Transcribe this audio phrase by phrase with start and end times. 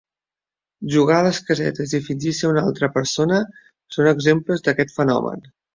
[0.93, 3.41] Jugar a les casetes i fingir ser una altra persona
[3.99, 5.51] són exemples d'aquest fenomen.